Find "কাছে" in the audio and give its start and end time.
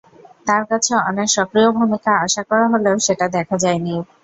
0.71-0.91